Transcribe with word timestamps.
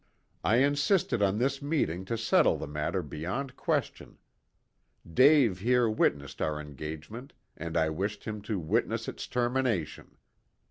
I 0.43 0.55
insisted 0.55 1.21
on 1.21 1.37
this 1.37 1.61
meeting 1.61 2.05
to 2.05 2.17
settle 2.17 2.57
the 2.57 2.65
matter 2.65 3.03
beyond 3.03 3.55
question. 3.55 4.17
Dave 5.07 5.59
here 5.59 5.87
witnessed 5.87 6.41
our 6.41 6.59
engagement, 6.59 7.33
and 7.55 7.77
I 7.77 7.91
wished 7.91 8.23
him 8.23 8.41
to 8.49 8.57
witness 8.57 9.07
its 9.07 9.27
termination. 9.27 10.17